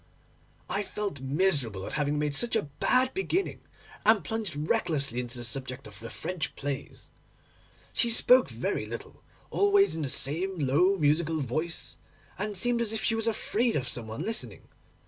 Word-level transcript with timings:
I 0.67 0.81
felt 0.81 1.21
miserable 1.21 1.85
at 1.85 1.93
having 1.93 2.17
made 2.17 2.33
such 2.33 2.55
a 2.55 2.63
bad 2.63 3.13
beginning, 3.13 3.61
and 4.03 4.23
plunged 4.23 4.55
recklessly 4.67 5.19
into 5.19 5.37
the 5.37 5.43
subject 5.43 5.85
of 5.85 5.99
the 5.99 6.09
French 6.09 6.55
plays. 6.55 7.11
She 7.93 8.09
spoke 8.09 8.49
very 8.49 8.87
little, 8.87 9.21
always 9.51 9.95
in 9.95 10.01
the 10.01 10.09
same 10.09 10.57
low 10.57 10.97
musical 10.97 11.41
voice, 11.41 11.97
and 12.39 12.57
seemed 12.57 12.81
as 12.81 12.91
if 12.93 13.03
she 13.03 13.13
was 13.13 13.27
afraid 13.27 13.75
of 13.75 13.87
some 13.87 14.07
one 14.07 14.23
listening. 14.23 14.69